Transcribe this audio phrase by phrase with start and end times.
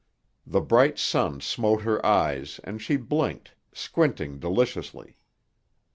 [0.47, 5.15] The bright sun smote her eyes and she blinked, squinting deliciously.